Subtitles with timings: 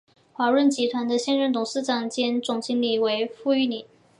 [0.33, 3.85] 华润集团的现任董事长兼总经理为傅育宁。